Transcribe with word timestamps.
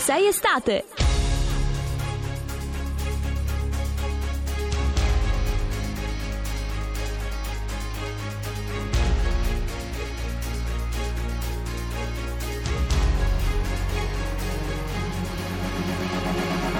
sei 0.00 0.28
estate. 0.28 0.86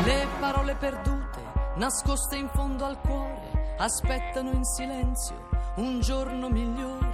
Le 0.04 0.26
parole 0.40 0.74
perdute, 0.76 1.42
nascoste 1.76 2.36
in 2.36 2.48
fondo 2.54 2.86
al 2.86 2.98
cuore, 3.00 3.74
aspettano 3.76 4.50
in 4.50 4.64
silenzio 4.64 5.48
un 5.76 6.00
giorno 6.00 6.48
migliore, 6.48 7.09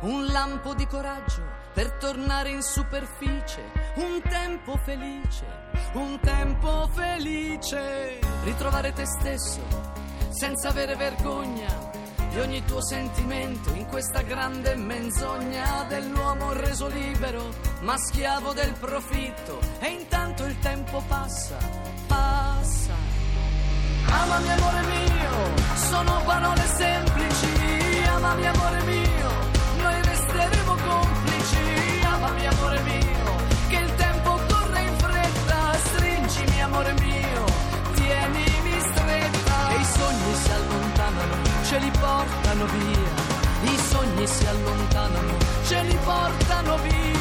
un 0.00 0.26
lampo 0.26 0.74
di 0.74 0.86
coraggio 0.86 1.42
per 1.72 1.92
tornare 1.92 2.50
in 2.50 2.62
superficie, 2.62 3.62
un 3.96 4.20
tempo 4.28 4.76
felice, 4.84 5.46
un 5.92 6.18
tempo 6.20 6.88
felice, 6.92 8.18
ritrovare 8.44 8.92
te 8.92 9.06
stesso 9.06 9.96
senza 10.30 10.68
avere 10.68 10.94
vergogna 10.94 11.88
di 12.30 12.38
ogni 12.38 12.64
tuo 12.64 12.80
sentimento 12.82 13.72
in 13.74 13.86
questa 13.86 14.20
grande 14.22 14.76
menzogna 14.76 15.84
dell'uomo 15.88 16.52
reso 16.52 16.86
libero, 16.88 17.52
ma 17.80 17.96
schiavo 17.96 18.52
del 18.52 18.72
profitto. 18.74 19.58
E 19.80 19.88
intanto 19.88 20.44
il 20.44 20.58
tempo 20.60 21.02
passa, 21.08 21.56
passa. 22.06 22.94
Amami 24.10 24.50
amore 24.52 24.80
mio, 24.86 25.76
sono 25.76 26.22
parole 26.24 26.66
semplici, 26.66 28.06
amami 28.06 28.46
amore 28.46 28.82
mio, 28.84 29.07
ce 41.68 41.78
li 41.80 41.90
portano 42.00 42.64
via, 42.64 43.70
i 43.70 43.76
sogni 43.90 44.26
si 44.26 44.46
allontanano, 44.46 45.36
ce 45.66 45.82
li 45.82 45.98
portano 46.02 46.78
via, 46.78 47.17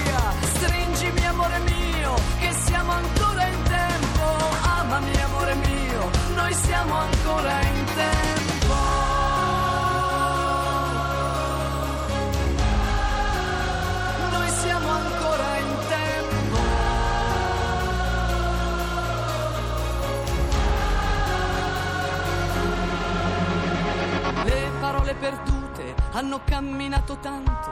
camminato 26.57 27.19
tanto, 27.19 27.71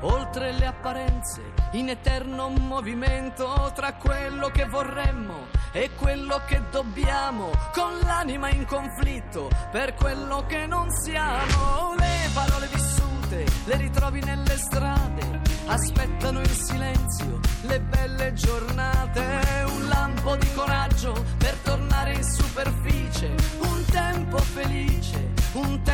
oltre 0.00 0.52
le 0.52 0.66
apparenze, 0.66 1.40
in 1.72 1.88
eterno 1.88 2.50
movimento 2.50 3.72
tra 3.74 3.94
quello 3.94 4.48
che 4.48 4.66
vorremmo 4.66 5.46
e 5.72 5.88
quello 5.96 6.38
che 6.46 6.60
dobbiamo, 6.70 7.50
con 7.72 7.98
l'anima 8.04 8.50
in 8.50 8.66
conflitto 8.66 9.48
per 9.70 9.94
quello 9.94 10.44
che 10.46 10.66
non 10.66 10.90
siamo. 10.90 11.94
Le 11.96 12.28
parole 12.34 12.66
vissute 12.66 13.46
le 13.64 13.76
ritrovi 13.76 14.20
nelle 14.20 14.58
strade, 14.58 15.40
aspettano 15.68 16.40
in 16.40 16.54
silenzio 16.54 17.40
le 17.62 17.80
belle 17.80 18.34
giornate, 18.34 19.64
un 19.66 19.88
lampo 19.88 20.36
di 20.36 20.52
coraggio 20.52 21.24
per 21.38 21.54
tornare 21.62 22.16
in 22.16 22.24
superficie, 22.24 23.34
un 23.60 23.82
tempo 23.86 24.36
felice, 24.36 25.32
un 25.52 25.80
tempo 25.82 25.89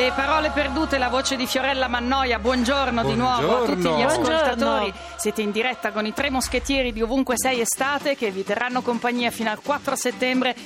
Le 0.00 0.12
parole 0.12 0.48
perdute, 0.48 0.96
la 0.96 1.10
voce 1.10 1.36
di 1.36 1.46
Fiorella 1.46 1.86
Mannoia. 1.86 2.38
Buongiorno, 2.38 3.04
di 3.04 3.14
nuovo 3.16 3.58
a 3.58 3.66
tutti 3.66 3.80
gli 3.80 3.82
Buongiorno. 3.82 4.34
ascoltatori. 4.34 4.94
Siete 5.16 5.42
in 5.42 5.50
diretta 5.50 5.92
con 5.92 6.06
i 6.06 6.14
tre 6.14 6.30
moschettieri 6.30 6.90
di 6.90 7.02
ovunque 7.02 7.34
sei 7.36 7.60
estate 7.60 8.16
che 8.16 8.30
vi 8.30 8.42
terranno 8.42 8.80
compagnia 8.80 9.30
fino 9.30 9.50
al 9.50 9.60
4 9.60 9.94
settembre. 9.96 10.56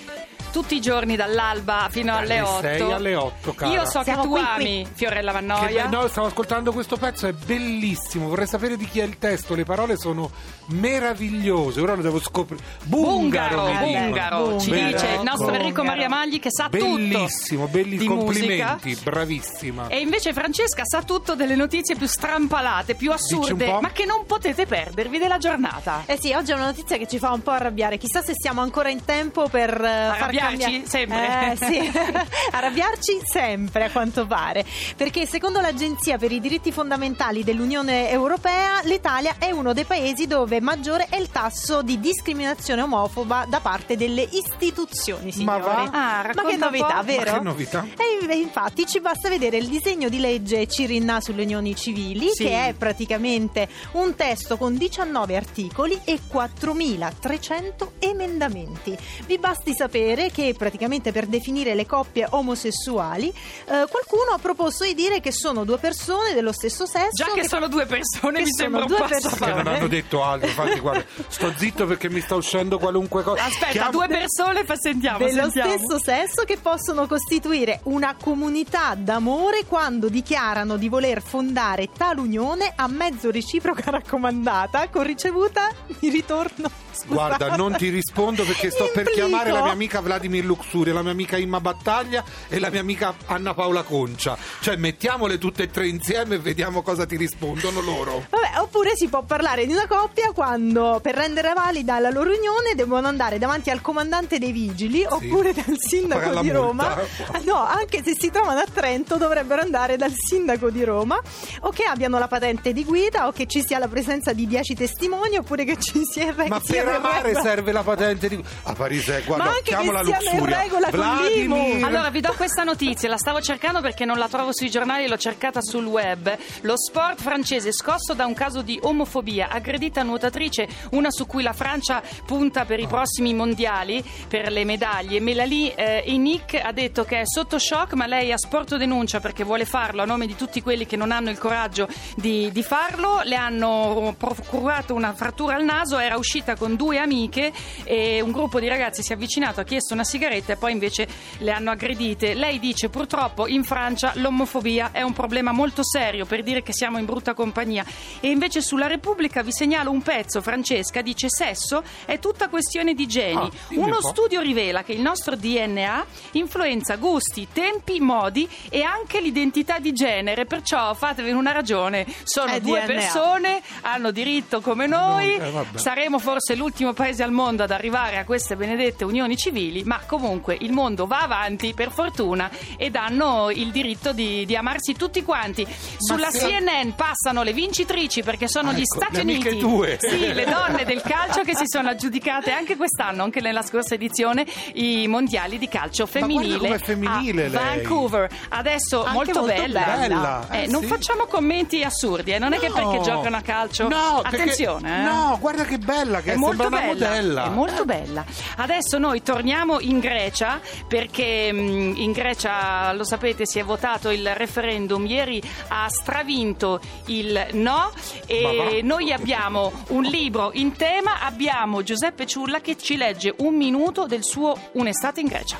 Tutti 0.54 0.76
i 0.76 0.80
giorni 0.80 1.16
dall'alba 1.16 1.88
fino 1.90 2.14
alle 2.16 2.36
Dalle 2.36 2.40
8. 2.42 2.60
sei 2.60 2.92
alle 2.92 3.14
otto, 3.16 3.54
cara. 3.54 3.72
Io 3.72 3.84
so 3.86 4.04
Siamo 4.04 4.22
che 4.22 4.28
tu 4.28 4.32
qui, 4.34 4.40
qui. 4.42 4.50
ami 4.54 4.86
Fiorella 4.92 5.32
Che 5.32 5.40
Mannoia. 5.40 5.86
be- 5.88 5.96
no, 5.96 6.06
stavo 6.06 6.28
ascoltando 6.28 6.70
questo 6.72 6.96
pezzo, 6.96 7.26
è 7.26 7.32
bellissimo. 7.32 8.28
Vorrei 8.28 8.46
sapere 8.46 8.76
di 8.76 8.86
chi 8.88 9.00
è 9.00 9.02
il 9.02 9.18
testo. 9.18 9.56
Le 9.56 9.64
parole 9.64 9.96
sono 9.96 10.30
meravigliose. 10.68 11.80
Ora 11.80 11.94
lo 11.94 12.02
devo 12.02 12.20
scoprire. 12.20 12.62
Bungaro, 12.84 13.62
Bungaro. 13.62 13.86
Bungaro, 13.86 14.60
ci 14.60 14.70
Bungaro. 14.70 14.92
dice 14.92 15.06
il 15.14 15.22
nostro 15.22 15.48
Enrico 15.48 15.82
Bungaro. 15.82 15.86
Maria 15.88 16.08
Magli 16.08 16.38
che 16.38 16.50
sa 16.50 16.68
Bellissimo, 16.68 17.66
tutto 17.66 17.76
belli 17.78 17.96
di 17.96 18.06
complimenti, 18.06 18.88
musica. 18.90 19.10
bravissima. 19.10 19.86
E 19.88 20.00
invece 20.00 20.32
Francesca 20.32 20.82
sa 20.84 21.02
tutto 21.02 21.34
delle 21.34 21.56
notizie 21.56 21.96
più 21.96 22.06
strampalate, 22.06 22.94
più 22.94 23.10
assurde, 23.10 23.78
ma 23.80 23.90
che 23.90 24.04
non 24.04 24.24
potete 24.26 24.66
perdervi 24.66 25.18
della 25.18 25.38
giornata. 25.38 26.02
Eh 26.06 26.16
sì, 26.20 26.32
oggi 26.32 26.52
è 26.52 26.54
una 26.54 26.66
notizia 26.66 26.96
che 26.96 27.08
ci 27.08 27.18
fa 27.18 27.32
un 27.32 27.42
po' 27.42 27.50
arrabbiare. 27.50 27.98
Chissà 27.98 28.22
se 28.22 28.32
siamo 28.34 28.60
ancora 28.60 28.88
in 28.88 29.04
tempo 29.04 29.48
per 29.48 29.70
eh, 29.70 30.14
far 30.16 30.30
Arrabbiarci 30.46 30.82
cambiare- 30.82 30.88
sempre. 30.88 31.52
Eh 31.52 31.56
sì, 31.56 31.98
arrabbiarci 32.52 33.20
sempre 33.24 33.84
a 33.84 33.90
quanto 33.90 34.26
pare. 34.26 34.64
Perché 34.96 35.26
secondo 35.26 35.60
l'Agenzia 35.60 36.18
per 36.18 36.32
i 36.32 36.40
diritti 36.40 36.72
fondamentali 36.72 37.44
dell'Unione 37.44 38.10
Europea, 38.10 38.80
l'Italia 38.84 39.36
è 39.38 39.50
uno 39.50 39.72
dei 39.72 39.84
paesi 39.84 40.26
dove 40.26 40.60
maggiore 40.60 41.06
è 41.08 41.16
il 41.16 41.30
tasso 41.30 41.82
di 41.82 41.98
discriminazione 42.00 42.82
omofoba 42.82 43.46
da 43.48 43.60
parte 43.60 43.96
delle 43.96 44.22
istituzioni, 44.30 45.26
Ma 45.26 45.32
signori. 45.32 45.60
va? 45.62 45.82
Ah, 45.92 46.30
Ma 46.34 46.44
che 46.44 46.56
novità, 46.56 46.94
Ma 46.94 47.02
vero? 47.02 47.32
che 47.34 47.40
novità? 47.40 47.86
E 47.96 48.24
in- 48.24 48.30
infatti 48.40 48.86
ci 48.86 49.00
basta 49.00 49.28
vedere 49.28 49.56
il 49.56 49.66
disegno 49.68 50.08
di 50.08 50.18
legge 50.18 50.66
Cirinna 50.66 51.20
sulle 51.20 51.42
unioni 51.42 51.74
civili, 51.74 52.28
Sì. 52.32 52.44
che 52.44 52.66
è 52.68 52.74
praticamente 52.74 53.68
un 53.92 54.14
testo 54.14 54.56
con 54.56 54.76
19 54.76 55.36
articoli 55.36 55.98
e 56.04 56.20
4.300 56.30 57.92
emendamenti. 57.98 58.96
Vi 59.26 59.38
basti 59.38 59.74
sapere 59.74 60.30
che 60.34 60.52
praticamente 60.58 61.12
per 61.12 61.26
definire 61.26 61.74
le 61.76 61.86
coppie 61.86 62.26
omosessuali 62.28 63.28
eh, 63.28 63.86
qualcuno 63.88 64.32
ha 64.34 64.38
proposto 64.38 64.82
di 64.84 64.94
dire 64.94 65.20
che 65.20 65.30
sono 65.30 65.62
due 65.64 65.78
persone 65.78 66.34
dello 66.34 66.50
stesso 66.52 66.86
sesso. 66.86 67.10
Già 67.12 67.30
che 67.32 67.46
sono 67.46 67.68
due 67.68 67.86
persone 67.86 68.38
che 68.38 68.44
mi 68.44 68.52
sembra 68.52 68.80
un 68.82 68.88
passo 68.88 69.28
persone. 69.28 69.52
Che 69.52 69.62
non 69.62 69.66
hanno 69.74 69.86
detto 69.86 70.24
altro, 70.24 70.48
infatti 70.48 70.80
guarda, 70.80 71.04
sto 71.28 71.52
zitto 71.56 71.86
perché 71.86 72.10
mi 72.10 72.20
sta 72.20 72.34
uscendo 72.34 72.78
qualunque 72.78 73.22
cosa. 73.22 73.44
Aspetta, 73.44 73.70
Chiamo- 73.70 73.90
due 73.92 74.08
persone, 74.08 74.64
fa, 74.64 74.74
sentiamo, 74.76 75.18
dello 75.18 75.42
sentiamo. 75.42 75.70
stesso 75.72 75.98
sesso 76.00 76.42
che 76.44 76.56
possono 76.56 77.06
costituire 77.06 77.78
una 77.84 78.16
comunità 78.20 78.94
d'amore 78.96 79.64
quando 79.66 80.08
dichiarano 80.08 80.76
di 80.76 80.88
voler 80.88 81.22
fondare 81.22 81.90
tale 81.96 82.20
unione 82.20 82.72
a 82.74 82.88
mezzo 82.88 83.30
reciproca 83.30 83.88
raccomandata 83.90 84.88
con 84.88 85.04
ricevuta 85.04 85.70
di 86.00 86.08
ritorno. 86.10 86.82
Scusate. 86.94 87.12
Guarda, 87.12 87.56
non 87.56 87.76
ti 87.76 87.88
rispondo 87.88 88.44
perché 88.44 88.70
sto 88.70 88.84
per 88.92 89.06
Implico. 89.06 89.26
chiamare 89.26 89.50
la 89.50 89.62
mia 89.62 89.72
amica 89.72 90.00
Vladimir 90.14 90.44
Luxuria, 90.44 90.92
la 90.92 91.02
mia 91.02 91.10
amica 91.10 91.36
Imma 91.36 91.60
Battaglia 91.60 92.24
e 92.48 92.60
la 92.60 92.70
mia 92.70 92.80
amica 92.80 93.14
Anna 93.26 93.52
Paola 93.52 93.82
Concia. 93.82 94.36
Cioè, 94.60 94.76
mettiamole 94.76 95.38
tutte 95.38 95.64
e 95.64 95.70
tre 95.70 95.88
insieme 95.88 96.36
e 96.36 96.38
vediamo 96.38 96.82
cosa 96.82 97.04
ti 97.04 97.16
rispondono 97.16 97.80
loro. 97.80 98.26
Vabbè, 98.30 98.60
oppure 98.60 98.94
si 98.94 99.08
può 99.08 99.22
parlare 99.22 99.66
di 99.66 99.72
una 99.72 99.88
coppia 99.88 100.30
quando 100.32 101.00
per 101.02 101.16
rendere 101.16 101.52
valida 101.52 101.98
la 101.98 102.10
loro 102.10 102.30
unione 102.30 102.74
devono 102.76 103.08
andare 103.08 103.38
davanti 103.38 103.70
al 103.70 103.80
comandante 103.80 104.38
dei 104.38 104.52
vigili 104.52 105.04
oppure 105.04 105.52
dal 105.52 105.76
sindaco 105.78 106.40
di 106.40 106.50
Roma. 106.50 106.94
multa. 106.94 107.40
No, 107.44 107.56
anche 107.56 108.02
se 108.04 108.14
si 108.16 108.30
trovano 108.30 108.60
a 108.60 108.66
Trento 108.72 109.16
dovrebbero 109.16 109.62
andare 109.62 109.96
dal 109.96 110.12
sindaco 110.14 110.70
di 110.70 110.84
Roma 110.84 111.20
o 111.60 111.70
che 111.70 111.84
abbiano 111.84 112.18
la 112.18 112.28
patente 112.28 112.72
di 112.72 112.84
guida 112.84 113.26
o 113.26 113.32
che 113.32 113.46
ci 113.46 113.62
sia 113.66 113.78
la 113.78 113.88
presenza 113.88 114.32
di 114.32 114.46
10 114.46 114.74
testimoni 114.74 115.36
oppure 115.36 115.64
che 115.64 115.76
ci 115.78 116.00
sia 116.04 116.28
il 116.28 116.34
Ma 116.48 116.60
per 116.60 116.88
amare 116.88 117.34
serve 117.34 117.72
la 117.72 117.82
patente 117.82 118.28
di. 118.28 118.42
A 118.62 118.72
Parise, 118.74 119.22
guarda, 119.26 119.52
chiamo 119.62 119.90
la 119.90 120.02
Luxuria. 120.04 120.62
regola 120.62 120.90
con 120.90 121.00
Vladimir. 121.00 121.84
Allora 121.84 122.10
vi 122.10 122.20
do 122.20 122.32
questa 122.36 122.62
notizia, 122.64 123.08
la 123.08 123.16
stavo 123.16 123.40
cercando 123.40 123.80
perché 123.80 124.04
non 124.04 124.18
la 124.18 124.28
trovo 124.28 124.52
sui 124.52 124.70
giornali, 124.70 125.08
l'ho 125.08 125.16
cercata 125.16 125.60
sul 125.60 125.86
web. 125.86 126.36
Lo 126.62 126.76
sport 126.76 127.20
francese 127.20 127.72
scosso 127.72 128.14
da 128.14 128.26
un 128.26 128.34
caso 128.34 128.62
di 128.62 128.78
omofobia, 128.82 129.48
aggredita 129.48 130.02
nuotatrice, 130.02 130.68
una 130.90 131.10
su 131.10 131.26
cui 131.26 131.42
la 131.42 131.52
Francia 131.52 132.02
punta 132.24 132.64
per 132.64 132.80
i 132.80 132.86
prossimi 132.86 133.34
mondiali, 133.34 134.04
per 134.28 134.50
le 134.50 134.64
medaglie. 134.64 135.20
Melanie 135.20 135.74
eh, 135.74 136.02
Inic 136.06 136.60
ha 136.62 136.72
detto 136.72 137.04
che 137.04 137.20
è 137.20 137.26
sotto 137.26 137.58
shock, 137.58 137.94
ma 137.94 138.06
lei 138.06 138.32
ha 138.32 138.38
sporto 138.38 138.76
denuncia 138.76 139.20
perché 139.20 139.44
vuole 139.44 139.64
farlo 139.64 140.02
a 140.02 140.04
nome 140.04 140.26
di 140.26 140.36
tutti 140.36 140.62
quelli 140.62 140.86
che 140.86 140.96
non 140.96 141.10
hanno 141.10 141.30
il 141.30 141.38
coraggio 141.38 141.88
di, 142.16 142.50
di 142.52 142.62
farlo. 142.62 143.20
Le 143.22 143.36
hanno 143.36 144.14
procurato 144.16 144.94
una 144.94 145.14
frattura 145.14 145.54
al 145.56 145.64
naso, 145.64 145.98
era 145.98 146.16
uscita 146.16 146.56
con 146.56 146.76
due 146.76 146.98
amiche 146.98 147.52
e 147.84 148.20
un 148.20 148.32
gruppo 148.32 148.60
di 148.60 148.68
ragazzi 148.68 149.02
si 149.02 149.12
è 149.12 149.14
avvicinato, 149.14 149.60
ha 149.60 149.64
chiesto 149.64 149.93
una 149.94 150.04
sigaretta 150.04 150.52
e 150.52 150.56
poi 150.56 150.72
invece 150.72 151.08
le 151.38 151.50
hanno 151.52 151.70
aggredite. 151.70 152.34
Lei 152.34 152.58
dice 152.58 152.88
purtroppo 152.90 153.46
in 153.46 153.64
Francia 153.64 154.12
l'omofobia 154.16 154.90
è 154.92 155.00
un 155.02 155.12
problema 155.14 155.52
molto 155.52 155.82
serio 155.84 156.26
per 156.26 156.42
dire 156.42 156.62
che 156.62 156.72
siamo 156.74 156.98
in 156.98 157.04
brutta 157.06 157.32
compagnia 157.34 157.84
e 158.20 158.28
invece 158.28 158.60
sulla 158.60 158.86
Repubblica 158.86 159.42
vi 159.42 159.52
segnalo 159.52 159.90
un 159.90 160.02
pezzo, 160.02 160.42
Francesca 160.42 161.00
dice 161.00 161.28
sesso 161.30 161.82
è 162.04 162.18
tutta 162.18 162.48
questione 162.48 162.94
di 162.94 163.06
geni. 163.06 163.34
Ah, 163.34 163.50
Uno 163.70 163.84
un 163.96 164.00
po'. 164.00 164.08
studio 164.08 164.40
rivela 164.40 164.82
che 164.82 164.92
il 164.92 165.00
nostro 165.00 165.36
DNA 165.36 166.04
influenza 166.32 166.96
gusti, 166.96 167.46
tempi, 167.52 168.00
modi 168.00 168.48
e 168.68 168.82
anche 168.82 169.20
l'identità 169.20 169.78
di 169.78 169.92
genere, 169.92 170.44
perciò 170.46 170.92
fatevi 170.94 171.30
una 171.30 171.52
ragione, 171.52 172.06
sono 172.24 172.52
È 172.52 172.60
due 172.60 172.80
DNA. 172.80 172.86
persone, 172.86 173.62
hanno 173.82 174.10
diritto 174.10 174.60
come 174.60 174.86
noi, 174.86 175.36
No, 175.38 175.60
eh, 175.60 175.78
saremo 175.78 176.18
forse 176.18 176.54
l'ultimo 176.56 176.92
paese 176.92 177.22
al 177.22 177.30
mondo 177.30 177.62
ad 177.62 177.70
arrivare 177.70 178.18
a 178.18 178.24
queste 178.24 178.56
benedette 178.56 179.04
unioni 179.04 179.36
civili, 179.36 179.83
ma 179.84 180.00
comunque 180.06 180.56
il 180.60 180.72
mondo 180.72 181.06
va 181.06 181.20
avanti 181.22 181.72
per 181.74 181.90
fortuna 181.90 182.50
ed 182.76 182.96
hanno 182.96 183.50
il 183.50 183.70
diritto 183.70 184.12
di, 184.12 184.44
di 184.46 184.56
amarsi 184.56 184.94
tutti 184.94 185.22
quanti. 185.22 185.66
Sulla 185.98 186.30
CNN 186.30 186.90
passano 186.96 187.42
le 187.42 187.52
vincitrici 187.52 188.22
perché 188.22 188.48
sono 188.48 188.70
Ah, 188.70 188.72
gli 188.72 188.80
ecco, 188.80 188.96
Stati 189.00 189.20
Uniti. 189.20 189.58
tue. 189.58 189.98
Sì, 190.00 190.32
le 190.32 190.44
donne 190.44 190.84
del 190.84 191.00
calcio 191.02 191.42
che 191.42 191.54
si 191.56 191.64
sono 191.66 191.88
aggiudicate 191.90 192.50
anche 192.52 192.76
quest'anno, 192.76 193.22
anche 193.22 193.40
nella 193.40 193.62
scorsa 193.62 193.94
edizione, 193.94 194.44
i 194.74 195.06
mondiali 195.06 195.58
di 195.58 195.68
calcio 195.68 196.06
femminile. 196.06 196.78
femminile. 196.78 197.48
Vancouver. 197.48 198.28
Adesso 198.50 199.00
Anche 199.04 199.12
molto, 199.14 199.40
molto 199.40 199.54
bella. 199.54 199.80
bella. 199.96 200.46
Eh, 200.50 200.62
Eh, 200.62 200.66
non 200.68 200.82
sì. 200.82 200.86
facciamo 200.88 201.26
commenti 201.26 201.82
assurdi, 201.82 202.32
eh, 202.32 202.38
non 202.38 202.52
è 202.52 202.58
che 202.58 202.68
No. 202.68 202.74
perché 202.74 203.00
giocano 203.02 203.36
a 203.36 203.40
calcio. 203.42 203.88
No, 203.88 204.20
perché- 204.22 204.36
Attenzione, 204.42 205.00
eh. 205.00 205.02
No, 205.02 205.36
guarda 205.40 205.64
che 205.64 205.78
bella 205.78 206.20
che 206.20 206.30
è, 206.32 206.34
È 206.34 206.36
molto 206.36 206.68
bella, 206.68 206.86
modella. 206.86 207.44
è 207.46 207.48
molto 207.50 207.84
bella. 207.84 208.24
Adesso 208.56 208.98
noi 208.98 209.22
torniamo 209.22 209.73
in 209.80 210.00
Grecia 210.00 210.60
perché 210.88 211.52
mh, 211.52 211.94
in 211.96 212.12
Grecia, 212.12 212.92
lo 212.92 213.04
sapete, 213.04 213.46
si 213.46 213.58
è 213.58 213.64
votato 213.64 214.10
il 214.10 214.34
referendum. 214.34 215.06
Ieri 215.06 215.42
ha 215.68 215.88
stravinto 215.88 216.80
il 217.06 217.48
no 217.52 217.90
e 218.26 218.80
noi 218.82 219.12
abbiamo 219.12 219.72
un 219.88 220.02
libro 220.02 220.50
in 220.54 220.76
tema. 220.76 221.20
Abbiamo 221.20 221.82
Giuseppe 221.82 222.26
Ciulla 222.26 222.60
che 222.60 222.76
ci 222.76 222.96
legge 222.96 223.34
un 223.38 223.56
minuto 223.56 224.06
del 224.06 224.22
suo 224.22 224.56
Un'estate 224.72 225.20
in 225.20 225.26
Grecia. 225.26 225.58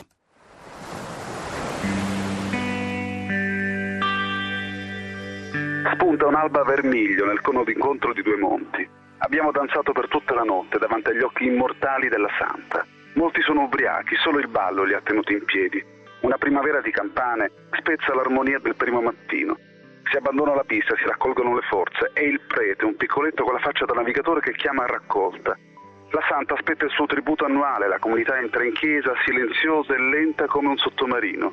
Spunta 5.94 6.26
un'alba 6.26 6.64
vermiglio 6.64 7.24
nel 7.24 7.40
cono 7.40 7.62
d'incontro 7.62 8.12
di 8.12 8.22
due 8.22 8.36
monti. 8.36 8.88
Abbiamo 9.18 9.52
danzato 9.52 9.92
per 9.92 10.08
tutta 10.08 10.34
la 10.34 10.42
notte 10.42 10.78
davanti 10.78 11.10
agli 11.10 11.22
occhi 11.22 11.46
immortali 11.46 12.08
della 12.08 12.28
santa. 12.38 12.84
Molti 13.14 13.42
sono 13.42 13.62
ubriachi, 13.62 14.16
solo 14.16 14.38
il 14.38 14.48
ballo 14.48 14.82
li 14.82 14.92
ha 14.92 15.00
tenuti 15.00 15.34
in 15.34 15.44
piedi. 15.44 15.82
Una 16.20 16.36
primavera 16.36 16.80
di 16.80 16.90
campane 16.90 17.50
spezza 17.70 18.12
l'armonia 18.12 18.58
del 18.58 18.74
primo 18.74 19.00
mattino. 19.00 19.56
Si 20.10 20.16
abbandona 20.16 20.54
la 20.54 20.64
pista, 20.64 20.96
si 20.96 21.04
raccolgono 21.04 21.54
le 21.54 21.62
forze 21.62 22.10
e 22.12 22.24
il 22.24 22.40
prete, 22.40 22.84
un 22.84 22.96
piccoletto 22.96 23.44
con 23.44 23.52
la 23.54 23.60
faccia 23.60 23.84
da 23.84 23.94
navigatore 23.94 24.40
che 24.40 24.52
chiama 24.52 24.82
a 24.82 24.86
raccolta. 24.86 25.56
La 26.10 26.22
santa 26.28 26.54
aspetta 26.54 26.84
il 26.84 26.90
suo 26.90 27.06
tributo 27.06 27.44
annuale, 27.44 27.88
la 27.88 27.98
comunità 27.98 28.36
entra 28.38 28.64
in 28.64 28.72
chiesa 28.72 29.14
silenziosa 29.24 29.94
e 29.94 29.98
lenta 29.98 30.46
come 30.46 30.68
un 30.68 30.76
sottomarino. 30.76 31.52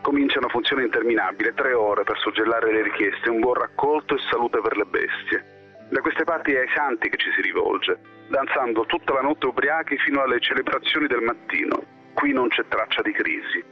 Comincia 0.00 0.38
una 0.38 0.48
funzione 0.48 0.84
interminabile, 0.84 1.54
tre 1.54 1.74
ore 1.74 2.04
per 2.04 2.18
suggellare 2.18 2.72
le 2.72 2.82
richieste, 2.82 3.28
un 3.28 3.40
buon 3.40 3.54
raccolto 3.54 4.14
e 4.14 4.18
salute 4.30 4.60
per 4.60 4.76
le 4.76 4.84
bestie. 4.84 5.51
Da 5.92 6.00
queste 6.00 6.24
parti 6.24 6.54
è 6.54 6.60
ai 6.60 6.72
santi 6.74 7.10
che 7.10 7.18
ci 7.18 7.30
si 7.32 7.42
rivolge, 7.42 7.98
danzando 8.28 8.86
tutta 8.86 9.12
la 9.12 9.20
notte 9.20 9.44
ubriachi 9.44 9.98
fino 9.98 10.22
alle 10.22 10.40
celebrazioni 10.40 11.06
del 11.06 11.20
mattino. 11.20 11.84
Qui 12.14 12.32
non 12.32 12.48
c'è 12.48 12.64
traccia 12.66 13.02
di 13.02 13.12
crisi. 13.12 13.62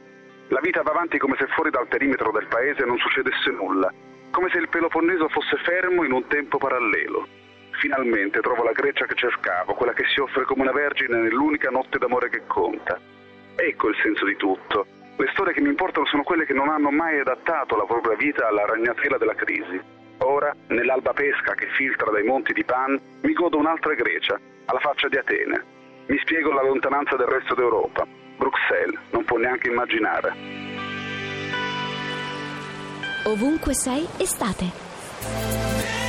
La 0.49 0.59
vita 0.61 0.83
va 0.83 0.91
avanti 0.91 1.17
come 1.17 1.35
se 1.39 1.47
fuori 1.47 1.71
dal 1.71 1.87
perimetro 1.87 2.29
del 2.31 2.45
paese 2.45 2.85
non 2.85 2.99
succedesse 2.99 3.49
nulla, 3.49 3.91
come 4.29 4.51
se 4.51 4.59
il 4.59 4.69
Peloponneso 4.69 5.29
fosse 5.29 5.57
fermo 5.63 6.03
in 6.03 6.11
un 6.11 6.27
tempo 6.27 6.59
parallelo. 6.59 7.27
Finalmente 7.79 8.39
trovo 8.41 8.61
la 8.61 8.71
Grecia 8.71 9.07
che 9.07 9.15
cercavo, 9.15 9.73
quella 9.73 9.93
che 9.93 10.05
si 10.13 10.19
offre 10.19 10.45
come 10.45 10.61
una 10.61 10.73
vergine 10.73 11.17
nell'unica 11.17 11.71
notte 11.71 11.97
d'amore 11.97 12.29
che 12.29 12.43
conta. 12.45 12.99
Ecco 13.55 13.87
il 13.87 13.95
senso 13.95 14.25
di 14.25 14.35
tutto. 14.35 14.85
Le 15.17 15.29
storie 15.33 15.53
che 15.53 15.61
mi 15.61 15.69
importano 15.69 16.05
sono 16.05 16.21
quelle 16.21 16.45
che 16.45 16.53
non 16.53 16.69
hanno 16.69 16.91
mai 16.91 17.19
adattato 17.19 17.75
la 17.75 17.85
propria 17.85 18.15
vita 18.15 18.47
alla 18.47 18.67
ragnatela 18.67 19.17
della 19.17 19.33
crisi. 19.33 20.00
Ora, 20.23 20.55
nell'alba 20.67 21.13
pesca 21.13 21.53
che 21.55 21.67
filtra 21.75 22.11
dai 22.11 22.23
monti 22.23 22.53
di 22.53 22.63
Pan, 22.63 22.99
mi 23.21 23.33
godo 23.33 23.57
un'altra 23.57 23.93
Grecia, 23.95 24.39
alla 24.65 24.79
faccia 24.79 25.07
di 25.07 25.17
Atene. 25.17 25.63
Mi 26.07 26.17
spiego 26.19 26.51
la 26.51 26.61
lontananza 26.61 27.15
del 27.15 27.27
resto 27.27 27.55
d'Europa. 27.55 28.05
Bruxelles 28.37 28.99
non 29.11 29.23
può 29.23 29.37
neanche 29.37 29.69
immaginare. 29.69 30.33
Ovunque 33.25 33.73
sei, 33.73 34.07
estate. 34.17 36.00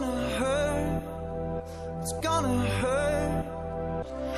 Gonna 0.00 0.28
hurt. 0.40 1.02
It's 2.00 2.12
gonna 2.20 2.66
hurt. 2.80 3.44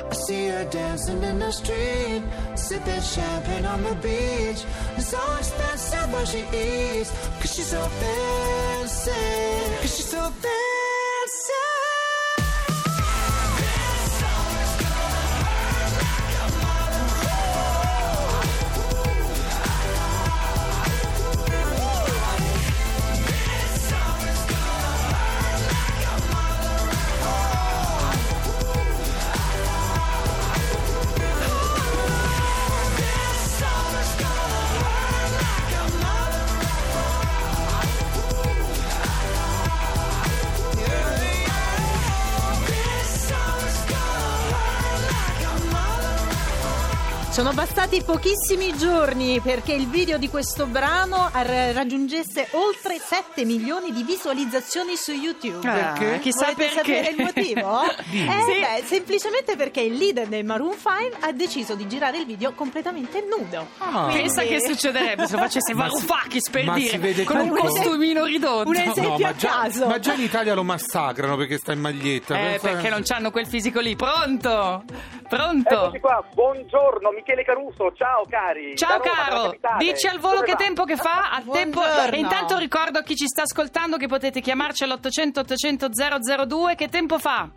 I 0.09 0.13
see 0.13 0.47
her 0.47 0.65
dancing 0.65 1.21
in 1.23 1.39
the 1.39 1.51
street, 1.51 2.23
sipping 2.55 3.01
champagne 3.01 3.65
on 3.65 3.83
the 3.83 3.95
beach. 3.95 4.63
It's 4.97 5.07
so 5.07 5.21
expensive 5.37 6.11
what 6.11 6.27
she 6.27 6.39
eats, 6.39 7.11
cause 7.39 7.53
she's 7.53 7.67
so 7.67 7.81
fancy. 8.01 9.11
Cause 9.81 9.95
she's 9.95 10.09
so 10.09 10.31
Sono 47.41 47.53
bastati 47.53 48.03
pochissimi 48.03 48.77
giorni 48.77 49.39
perché 49.39 49.73
il 49.73 49.87
video 49.87 50.19
di 50.19 50.29
questo 50.29 50.67
brano 50.67 51.27
raggiungesse 51.33 52.49
oltre 52.51 52.99
7 52.99 53.45
milioni 53.45 53.91
di 53.91 54.03
visualizzazioni 54.03 54.95
su 54.95 55.11
YouTube. 55.11 55.67
Ah, 55.67 55.93
Perché? 55.97 56.19
Chissà 56.19 56.51
Volete 56.53 56.75
perché. 56.75 56.93
sapere 57.03 57.09
il 57.09 57.23
motivo? 57.23 57.81
Eh, 58.11 58.43
Sì. 58.53 58.59
beh, 58.59 58.83
semplicemente 58.85 59.55
perché 59.55 59.81
il 59.81 59.93
leader 59.95 60.27
del 60.27 60.45
Maroon 60.45 60.73
5 60.77 61.17
ha 61.21 61.31
deciso 61.31 61.73
di 61.73 61.87
girare 61.87 62.19
il 62.19 62.25
video 62.27 62.53
completamente 62.53 63.25
nudo. 63.27 63.65
Ah. 63.79 64.03
Quindi- 64.03 64.21
Pensa 64.21 64.43
che 64.43 64.59
succederebbe 64.61 65.25
se 65.25 65.37
facesse 65.37 65.73
Ma 65.73 65.85
si- 65.89 66.05
Varoufakis 66.05 66.49
per 66.51 66.65
ma 66.65 66.75
si 66.77 66.97
dire 66.99 67.23
con 67.23 67.37
un 67.39 67.49
costumino 67.49 68.25
ridotto. 68.25 68.69
Un 68.69 68.75
esempio 68.75 69.01
No, 69.01 69.15
a 69.15 69.19
ma 69.19 69.35
già, 69.35 69.49
caso. 69.49 69.87
ma 69.87 69.97
già 69.99 70.13
in 70.13 70.21
Italia 70.21 70.53
lo 70.53 70.63
massacrano 70.63 71.35
perché 71.37 71.57
sta 71.57 71.71
in 71.73 71.79
maglietta. 71.79 72.37
Eh, 72.53 72.59
perché 72.61 72.89
non 72.89 73.01
hanno 73.07 73.31
quel 73.31 73.47
fisico 73.47 73.79
lì. 73.79 73.95
Pronto? 73.95 74.83
Pronto? 75.27 75.69
Eccoci 75.85 75.99
qua, 76.01 76.23
buongiorno 76.33 77.09
Michele 77.11 77.29
Caruso, 77.43 77.91
ciao 77.93 78.25
cari. 78.29 78.75
Ciao 78.75 78.97
Roma, 78.99 79.11
caro, 79.11 79.77
dici 79.77 80.07
al 80.07 80.19
volo 80.19 80.35
Come 80.35 80.45
che 80.47 80.51
va? 80.51 80.57
tempo 80.57 80.83
che 80.83 80.95
fa? 80.95 81.29
Al 81.31 81.45
tempo... 81.45 81.81
E 81.83 82.17
intanto 82.17 82.57
ricordo 82.57 82.99
a 82.99 83.03
chi 83.03 83.15
ci 83.15 83.25
sta 83.27 83.43
ascoltando 83.43 83.97
che 83.97 84.07
potete 84.07 84.41
chiamarci 84.41 84.83
all'800 84.83 85.39
800 85.39 85.87
002. 86.45 86.75
Che 86.75 86.87
tempo 86.89 87.17
fa? 87.17 87.49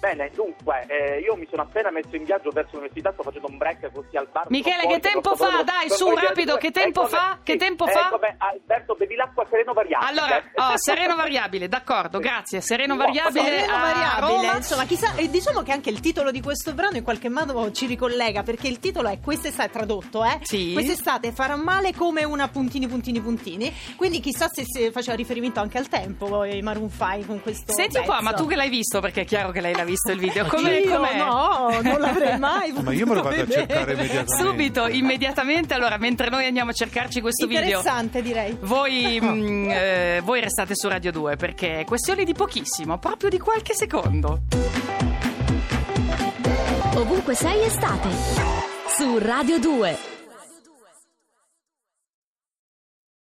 Bene, 0.00 0.30
dunque, 0.34 0.86
eh, 0.88 1.20
io 1.20 1.36
mi 1.36 1.46
sono 1.50 1.60
appena 1.62 1.90
messo 1.90 2.16
in 2.16 2.24
viaggio 2.24 2.48
verso 2.50 2.70
l'università, 2.76 3.12
sto 3.12 3.22
facendo 3.22 3.48
un 3.48 3.58
break 3.58 3.92
così 3.92 4.16
al 4.16 4.28
bar. 4.32 4.46
Michele, 4.48 4.86
che 4.86 4.98
tempo 4.98 5.36
fa? 5.36 5.46
proprio- 5.48 5.64
Dai, 5.64 5.90
su, 5.90 6.08
rapido, 6.14 6.56
che 6.56 6.70
tempo 6.70 7.02
ecco, 7.02 7.10
fa? 7.10 7.38
Che 7.42 7.52
sì, 7.52 7.58
tempo 7.58 7.86
fa? 7.86 8.06
ecco, 8.06 8.16
beh, 8.16 8.34
Alberto, 8.38 8.94
bevi 8.94 9.14
l'acqua 9.14 9.46
sereno 9.50 9.74
variabile. 9.74 10.10
Allora, 10.10 10.42
oh, 10.72 10.76
sereno 10.78 11.16
variabile, 11.16 11.68
d'accordo, 11.68 12.18
grazie. 12.18 12.62
Sereno 12.62 12.94
No, 12.94 13.04
variabile 13.04 13.42
Sereno 13.44 13.74
a 13.74 13.78
variabile, 13.78 14.26
Roma. 14.26 14.56
insomma, 14.56 14.84
chissà, 14.86 15.14
e 15.16 15.28
diciamo 15.28 15.60
che 15.60 15.72
anche 15.72 15.90
il 15.90 16.00
titolo 16.00 16.30
di 16.30 16.40
questo 16.40 16.72
brano 16.72 16.96
in 16.96 17.04
qualche 17.04 17.28
modo 17.28 17.70
ci 17.70 17.84
ricollega 17.84 18.42
perché 18.42 18.68
il 18.68 18.78
titolo 18.78 19.08
è 19.08 19.20
quest'estate 19.20 19.70
tradotto, 19.70 20.24
eh? 20.24 20.38
Sì. 20.42 20.72
Quest'estate 20.72 21.30
farà 21.32 21.56
male 21.56 21.92
come 21.92 22.24
una 22.24 22.48
puntini 22.48 22.88
puntini 22.88 23.20
puntini, 23.20 23.70
quindi 23.96 24.20
chissà 24.20 24.48
se, 24.48 24.64
se 24.64 24.90
faceva 24.92 25.14
riferimento 25.14 25.60
anche 25.60 25.76
al 25.76 25.88
tempo 25.88 26.42
i 26.44 26.62
Maroon 26.62 26.88
5 26.90 27.26
con 27.26 27.42
questo 27.42 27.72
Senti 27.72 27.98
un 27.98 28.04
po', 28.04 28.16
ma 28.22 28.32
tu 28.32 28.46
che 28.46 28.56
l'hai 28.56 28.70
visto, 28.70 29.00
perché 29.00 29.20
è 29.20 29.24
chiaro 29.26 29.50
che 29.50 29.60
lei 29.60 29.74
l'ha 29.74 29.84
visto 29.84 29.89
il 30.12 30.18
video. 30.18 30.44
Io 30.44 30.50
Come, 30.50 30.82
com'è? 30.82 31.16
no, 31.16 31.80
non 31.82 32.00
l'avrei 32.00 32.38
mai 32.38 32.72
Ma 32.72 32.92
io 32.92 33.06
me 33.06 33.14
lo 33.14 33.22
vado 33.22 33.42
a 33.42 33.48
cercare 33.48 33.92
immediatamente. 33.92 34.42
Subito, 34.42 34.86
immediatamente, 34.86 35.74
allora, 35.74 35.96
mentre 35.98 36.28
noi 36.28 36.46
andiamo 36.46 36.70
a 36.70 36.74
cercarci 36.74 37.20
questo 37.20 37.46
video. 37.46 37.78
Interessante 37.78 38.22
direi. 38.22 38.56
Voi, 38.60 39.18
mm, 39.20 39.70
eh, 39.70 40.20
voi 40.22 40.40
restate 40.40 40.74
su 40.74 40.88
Radio 40.88 41.12
2 41.12 41.36
perché 41.36 41.80
è 41.80 41.84
questione 41.84 42.24
di 42.24 42.34
pochissimo, 42.34 42.98
proprio 42.98 43.30
di 43.30 43.38
qualche 43.38 43.74
secondo. 43.74 44.42
Ovunque 46.94 47.34
sei 47.34 47.62
estate. 47.62 48.08
Su 48.96 49.18
Radio 49.18 49.58
2. 49.58 50.19